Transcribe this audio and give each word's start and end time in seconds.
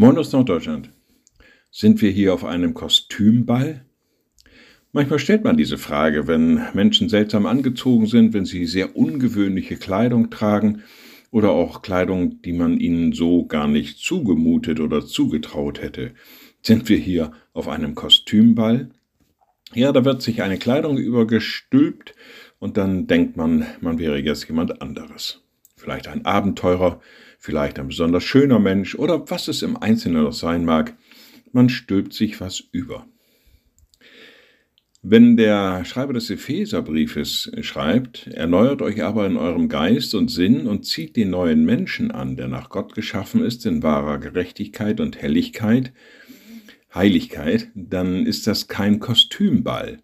Moin 0.00 0.16
aus 0.16 0.30
Norddeutschland. 0.30 0.90
Sind 1.72 2.00
wir 2.02 2.12
hier 2.12 2.32
auf 2.32 2.44
einem 2.44 2.72
Kostümball? 2.72 3.84
Manchmal 4.92 5.18
stellt 5.18 5.42
man 5.42 5.56
diese 5.56 5.76
Frage, 5.76 6.28
wenn 6.28 6.62
Menschen 6.72 7.08
seltsam 7.08 7.46
angezogen 7.46 8.06
sind, 8.06 8.32
wenn 8.32 8.44
sie 8.44 8.64
sehr 8.66 8.96
ungewöhnliche 8.96 9.74
Kleidung 9.74 10.30
tragen 10.30 10.84
oder 11.32 11.50
auch 11.50 11.82
Kleidung, 11.82 12.40
die 12.42 12.52
man 12.52 12.78
ihnen 12.78 13.12
so 13.12 13.46
gar 13.46 13.66
nicht 13.66 13.98
zugemutet 13.98 14.78
oder 14.78 15.04
zugetraut 15.04 15.82
hätte. 15.82 16.12
Sind 16.62 16.88
wir 16.88 16.98
hier 16.98 17.32
auf 17.52 17.66
einem 17.66 17.96
Kostümball? 17.96 18.90
Ja, 19.74 19.90
da 19.90 20.04
wird 20.04 20.22
sich 20.22 20.42
eine 20.42 20.58
Kleidung 20.58 20.96
übergestülpt 20.96 22.14
und 22.60 22.76
dann 22.76 23.08
denkt 23.08 23.36
man, 23.36 23.66
man 23.80 23.98
wäre 23.98 24.20
jetzt 24.20 24.46
jemand 24.46 24.80
anderes. 24.80 25.47
Vielleicht 25.78 26.08
ein 26.08 26.24
Abenteurer, 26.24 27.00
vielleicht 27.38 27.78
ein 27.78 27.88
besonders 27.88 28.24
schöner 28.24 28.58
Mensch 28.58 28.94
oder 28.94 29.30
was 29.30 29.48
es 29.48 29.62
im 29.62 29.76
Einzelnen 29.76 30.24
noch 30.24 30.32
sein 30.32 30.64
mag, 30.64 30.96
man 31.52 31.68
stülpt 31.68 32.12
sich 32.12 32.40
was 32.40 32.60
über. 32.72 33.06
Wenn 35.02 35.36
der 35.36 35.84
Schreiber 35.84 36.12
des 36.12 36.28
Epheserbriefes 36.28 37.52
schreibt, 37.60 38.26
erneuert 38.26 38.82
euch 38.82 39.04
aber 39.04 39.26
in 39.26 39.36
eurem 39.36 39.68
Geist 39.68 40.14
und 40.16 40.28
Sinn 40.28 40.66
und 40.66 40.84
zieht 40.84 41.16
den 41.16 41.30
neuen 41.30 41.64
Menschen 41.64 42.10
an, 42.10 42.36
der 42.36 42.48
nach 42.48 42.68
Gott 42.68 42.94
geschaffen 42.94 43.44
ist, 43.44 43.64
in 43.64 43.84
wahrer 43.84 44.18
Gerechtigkeit 44.18 45.00
und 45.00 45.22
Helligkeit, 45.22 45.92
Heiligkeit, 46.92 47.70
dann 47.74 48.26
ist 48.26 48.48
das 48.48 48.66
kein 48.66 48.98
Kostümball, 48.98 50.02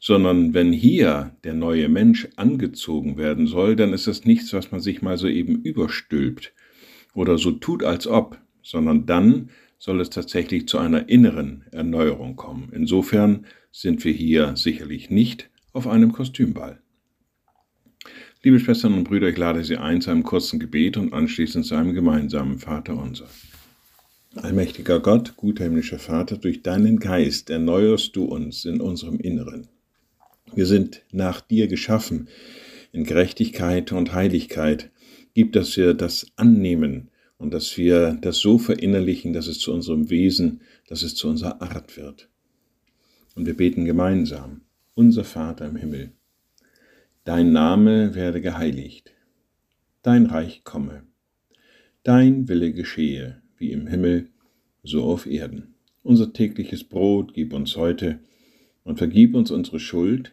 sondern 0.00 0.54
wenn 0.54 0.72
hier 0.72 1.36
der 1.44 1.52
neue 1.52 1.88
Mensch 1.90 2.26
angezogen 2.36 3.18
werden 3.18 3.46
soll, 3.46 3.76
dann 3.76 3.92
ist 3.92 4.06
das 4.06 4.24
nichts, 4.24 4.52
was 4.54 4.72
man 4.72 4.80
sich 4.80 5.02
mal 5.02 5.18
so 5.18 5.28
eben 5.28 5.62
überstülpt 5.62 6.54
oder 7.14 7.36
so 7.36 7.52
tut, 7.52 7.84
als 7.84 8.06
ob, 8.06 8.40
sondern 8.62 9.04
dann 9.04 9.50
soll 9.78 10.00
es 10.00 10.10
tatsächlich 10.10 10.66
zu 10.68 10.78
einer 10.78 11.08
inneren 11.08 11.64
Erneuerung 11.70 12.34
kommen. 12.34 12.70
Insofern 12.72 13.46
sind 13.72 14.04
wir 14.04 14.12
hier 14.12 14.56
sicherlich 14.56 15.10
nicht 15.10 15.50
auf 15.72 15.86
einem 15.86 16.12
Kostümball. 16.12 16.80
Liebe 18.42 18.58
Schwestern 18.58 18.94
und 18.94 19.04
Brüder, 19.04 19.28
ich 19.28 19.36
lade 19.36 19.62
Sie 19.64 19.76
ein 19.76 20.00
zu 20.00 20.10
einem 20.10 20.22
kurzen 20.22 20.58
Gebet 20.58 20.96
und 20.96 21.12
anschließend 21.12 21.66
zu 21.66 21.74
einem 21.74 21.92
gemeinsamen 21.92 22.58
Vater 22.58 22.96
unser. 22.96 23.28
Allmächtiger 24.34 25.00
Gott, 25.00 25.36
guter 25.36 25.64
himmlischer 25.64 25.98
Vater, 25.98 26.38
durch 26.38 26.62
deinen 26.62 26.98
Geist 26.98 27.50
erneuerst 27.50 28.16
du 28.16 28.24
uns 28.24 28.64
in 28.64 28.80
unserem 28.80 29.18
Inneren. 29.18 29.68
Wir 30.54 30.66
sind 30.66 31.02
nach 31.12 31.40
dir 31.40 31.68
geschaffen 31.68 32.28
in 32.92 33.04
Gerechtigkeit 33.04 33.92
und 33.92 34.12
Heiligkeit. 34.12 34.90
Gib, 35.34 35.52
dass 35.52 35.76
wir 35.76 35.94
das 35.94 36.26
annehmen 36.36 37.10
und 37.38 37.54
dass 37.54 37.78
wir 37.78 38.18
das 38.20 38.38
so 38.38 38.58
verinnerlichen, 38.58 39.32
dass 39.32 39.46
es 39.46 39.60
zu 39.60 39.72
unserem 39.72 40.10
Wesen, 40.10 40.62
dass 40.88 41.02
es 41.02 41.14
zu 41.14 41.28
unserer 41.28 41.62
Art 41.62 41.96
wird. 41.96 42.28
Und 43.36 43.46
wir 43.46 43.56
beten 43.56 43.84
gemeinsam, 43.84 44.62
unser 44.94 45.24
Vater 45.24 45.66
im 45.66 45.76
Himmel, 45.76 46.12
dein 47.24 47.52
Name 47.52 48.14
werde 48.14 48.40
geheiligt, 48.40 49.12
dein 50.02 50.26
Reich 50.26 50.64
komme, 50.64 51.04
dein 52.02 52.48
Wille 52.48 52.72
geschehe, 52.72 53.40
wie 53.56 53.70
im 53.70 53.86
Himmel, 53.86 54.28
so 54.82 55.04
auf 55.04 55.26
Erden. 55.26 55.74
Unser 56.02 56.32
tägliches 56.32 56.82
Brot 56.84 57.34
gib 57.34 57.52
uns 57.52 57.76
heute 57.76 58.18
und 58.82 58.98
vergib 58.98 59.34
uns 59.34 59.50
unsere 59.50 59.78
Schuld, 59.78 60.32